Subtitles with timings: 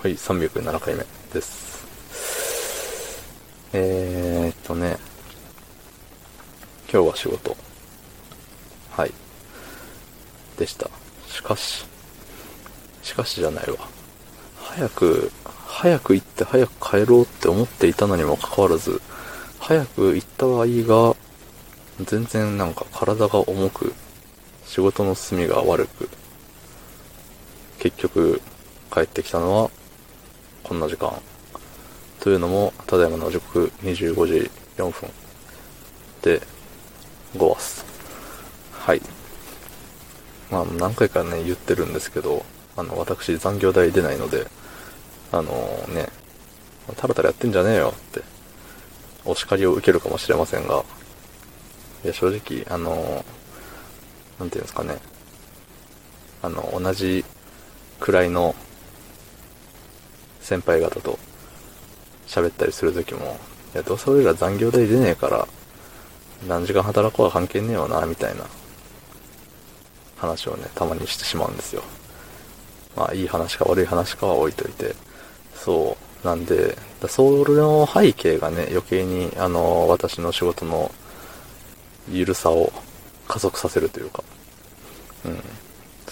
[0.00, 1.04] はい、307回目
[1.34, 1.84] です。
[3.72, 4.96] えーっとね、
[6.84, 7.56] 今日は仕事。
[8.92, 9.12] はい。
[10.56, 10.88] でした。
[11.26, 11.84] しかし、
[13.02, 13.78] しかしじゃないわ。
[14.62, 15.32] 早く、
[15.66, 19.02] 早く行って早く帰ろうって思っていたのにもかかわらず、
[19.58, 21.16] 早く行ったはいいが、
[22.04, 23.92] 全然なんか体が重く、
[24.64, 26.08] 仕事の進みが悪く、
[27.80, 28.40] 結局
[28.94, 29.70] 帰ってきたのは
[30.62, 31.12] こんな時間。
[32.20, 35.10] というのも、ただいまの時刻25時4分
[36.22, 36.42] で
[37.36, 37.84] 5話す。
[38.72, 39.00] はい。
[40.50, 42.44] まあ何回かね言ってるんですけど、
[42.76, 44.46] あの私残業代出ないので、
[45.30, 45.52] あの
[45.88, 46.08] ね、
[46.96, 48.22] タラタラやってんじゃねえよって、
[49.24, 50.84] お叱りを受けるかもしれませんが、
[52.04, 53.24] いや正直、あの、
[54.38, 54.98] なんていうんですかね、
[56.42, 57.24] あの、同じ
[58.00, 58.54] くらいの
[60.48, 61.18] 先輩方と
[62.26, 63.38] 喋ったりするときも、
[63.74, 65.46] いや、どうせ俺ら残業代出ねえから、
[66.48, 68.44] 何時間働こうは関係ねえよな、みたいな
[70.16, 71.82] 話をね、たまにしてしまうんですよ。
[72.96, 74.94] まあ、いい話か悪い話かは置いといて。
[75.54, 76.26] そう。
[76.26, 80.90] なんで、だそれの背景がね、余計に、あの、私の仕事の
[82.10, 82.72] ゆるさを
[83.28, 84.24] 加速させるというか、
[85.26, 85.34] うん。
[85.34, 85.42] そう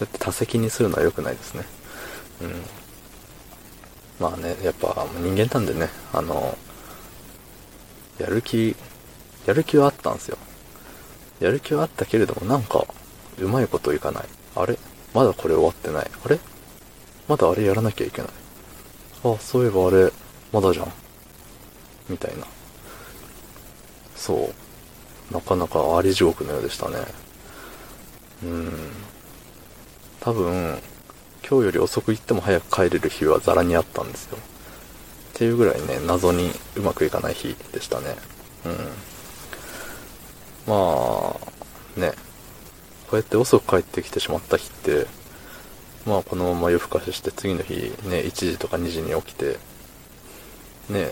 [0.00, 1.64] やって多責にするのは良くないですね。
[2.42, 2.83] うん。
[4.20, 6.56] まあね、やっぱ人間なんでね、あの、
[8.18, 8.76] やる気、
[9.46, 10.38] やる気はあったんですよ。
[11.40, 12.86] やる気はあったけれども、なんか、
[13.38, 14.24] うまいこといかない。
[14.54, 14.78] あれ？
[15.12, 16.10] まだこれ終わってない。
[16.24, 16.38] あれ？
[17.26, 18.30] まだあれやらなきゃいけない。
[19.24, 20.12] あ、そういえばあれ、
[20.52, 20.92] まだじゃん。
[22.08, 22.46] みたいな。
[24.14, 24.52] そ
[25.30, 25.34] う。
[25.34, 26.98] なかなかあり地獄のようでしたね。
[28.44, 28.72] うん。
[30.20, 30.78] 多分、
[31.48, 34.38] 今日より遅く行っても早く帰れる日はザラにあったんですよ。
[34.38, 38.16] っていうぐらいね、謎にうまくいかない日でしたね。
[38.64, 38.72] うん。
[40.66, 42.12] まあ、ね。
[43.08, 45.06] こうやって遅く帰ってきてしまった日って、
[46.06, 47.74] まあこのまま夜更かしして次の日
[48.08, 49.58] ね、1時とか2時に起きて、
[50.88, 51.10] ね。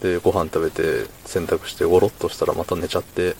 [0.00, 3.36] で、ご飯食べて洗濯してゴロッとしたらまた寝ちゃって、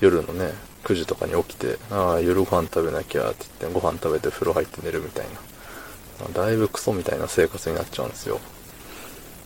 [0.00, 0.52] 夜のね、
[0.84, 5.26] 9時とかに起きて、ああ、夜ご飯食べなきゃって言って、ご飯食べて風呂入って寝るみたい
[6.22, 6.28] な。
[6.32, 8.40] だいぶクソみたいな生活になっちゃうんですよ。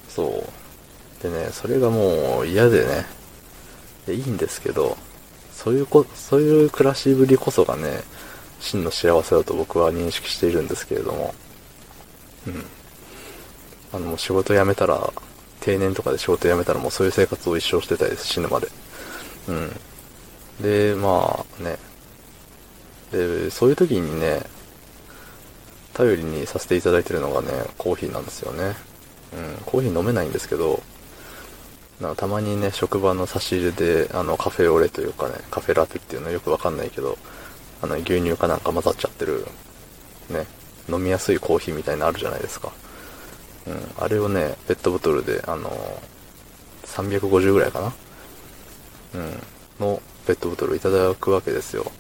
[0.09, 1.23] そう。
[1.23, 3.07] でね、それがもう嫌でね、
[4.07, 4.97] でいいんですけど、
[5.53, 8.03] そういうこ、そういう暮らしぶりこそがね、
[8.61, 11.34] 真の幸せだと僕は認識しているんですけれども、
[12.47, 12.65] うん。
[13.93, 15.13] あの、もう仕事辞めたら、
[15.61, 18.69] 定年とかで仕事辞めたらもうそういう生活を一生してたいです、死ぬまで。
[19.49, 19.81] うん。
[20.61, 21.79] で、まあね。
[23.11, 24.43] で、そういう時にね、
[25.95, 27.49] 頼りにさせていただいてるのがね、
[27.79, 28.75] コーヒーなんですよね。
[29.35, 30.83] うん、コーヒー飲めないんですけど、
[32.01, 37.19] なんかたまにね、職場の差し入れで、あの、カフェオレというかね、カフェラテっていうのよくわかんないけど、
[37.81, 39.47] あの、牛乳かなんか混ざっちゃってる、
[40.31, 40.47] ね、
[40.89, 42.73] 飲みやすいコーヒーみたいなのあるじゃないですか。
[43.67, 45.71] うん、あれをね、ペットボトルで、あの、
[46.84, 47.95] 350ぐらいかな？
[49.15, 49.43] うん、
[49.79, 51.91] のペットボトルいただくわけですよ。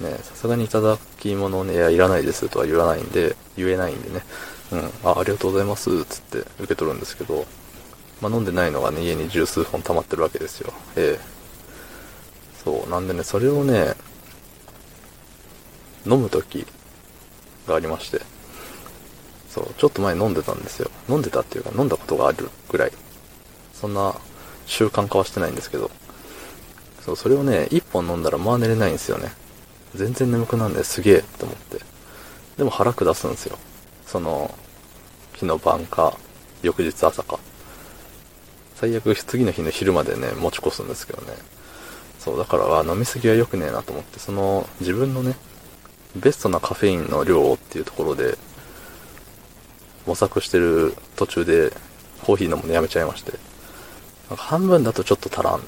[0.00, 4.22] ね、さすがにいただき物ね、いや、いらないですとは言わないんで、言えないんでね、
[4.70, 7.46] うん、あ、ありがとうございます、つって受け取るんですけど、
[8.20, 10.72] まあ、飲んでないのがね、家に十数本溜まってるわけですよ。
[10.96, 11.38] ええ
[12.64, 13.94] そう、なんでね、それをね、
[16.06, 16.66] 飲む時
[17.66, 18.20] がありまして、
[19.48, 20.90] そう、ちょっと前飲んでたんですよ。
[21.08, 22.92] 飲んでたっていうか、飲んだことがあるぐらい。
[23.72, 24.14] そんな
[24.66, 25.90] 習慣化はしてないんですけど、
[27.08, 29.32] そう、それをね、一本飲んだらまあ寝れないんですよね。
[29.94, 31.80] 全然眠くなんですげえって思って。
[32.58, 33.56] でも腹下すんですよ。
[34.06, 34.54] その、
[35.34, 36.18] 日の晩か、
[36.60, 37.38] 翌日朝か。
[38.74, 41.32] 最悪次の日の昼までね、持ち越すんですけどね。
[42.18, 45.34] そう、だから、あ飲みすぎは良くねえなと思って、その、自分のね、
[46.14, 48.36] ベストなカフェインの量をっていうところで、
[50.06, 51.72] 模索してる途中で、
[52.22, 53.32] コーヒー飲むのやめちゃいまして。
[54.28, 55.62] なんか半分だとちょっと足らん、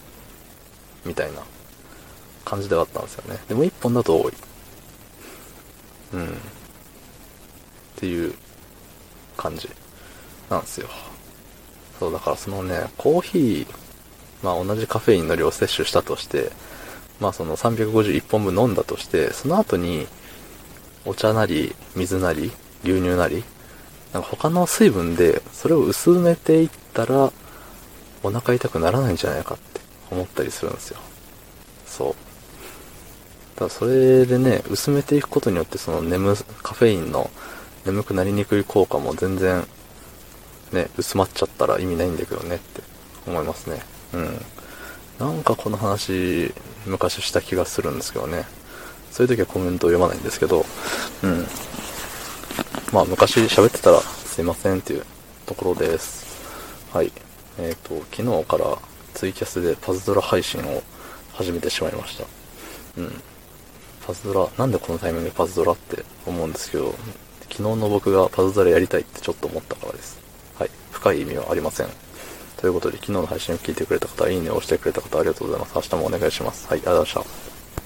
[1.05, 1.41] みたいな
[2.45, 3.41] 感じではあったんですよね。
[3.49, 4.33] でも一本だと多い。
[6.15, 6.27] うん。
[6.27, 6.31] っ
[7.97, 8.35] ていう
[9.37, 9.69] 感じ
[10.49, 10.89] なんですよ。
[11.99, 13.67] そう、だからそのね、コーヒー、
[14.43, 16.51] まあ同じカフェインの量を摂取したとして、
[17.21, 20.07] まあその351本分飲んだとして、その後に、
[21.05, 22.51] お茶なり、水なり、
[22.85, 23.45] 牛乳なり、
[24.13, 27.33] なんか他の水分で、それを薄めていったら、
[28.23, 29.80] お腹痛くならないんじゃないかって
[30.11, 30.99] 思ったりするんですよ。
[31.87, 32.15] そう。
[33.57, 37.31] ただそれでね、薄めていくことによってその眠、カフェインの
[37.85, 39.67] 眠くなりにくい効果も全然、
[40.73, 42.83] ね、薄まっちゃったら意味ないんだけどねって
[43.27, 43.83] 思いますね。
[44.15, 44.45] うん。
[45.19, 46.55] なんかこの話、
[46.87, 48.45] 昔した気がするんですけどね。
[49.11, 50.65] そういう時はコメントを読まないんですけど、
[51.23, 51.47] うん。
[52.93, 55.05] まあ昔喋ってたらすいませんっていう
[55.47, 56.25] ところです。
[56.93, 57.13] はい。
[57.59, 58.79] えっ、ー、と、昨日から
[59.21, 60.83] ツイキャスでパズドラ配信を
[61.35, 62.25] 始めてしまいました。
[62.97, 63.23] うん。
[64.07, 66.95] パズドラ、なんでこのタイミングでパズドラって思うんですけど、
[67.43, 70.19] 昨日の僕がパズドラやりたいってちょっと思ったからです。
[70.59, 70.71] はい。
[70.91, 71.89] 深い意味はありません。
[72.57, 75.75] ということで、昨日の配信を聞いてくれた方、いいねを押してくれた方、ありがとうございます。
[75.75, 76.67] 明日もお願いします。
[76.67, 77.50] はい、ありがとうございました。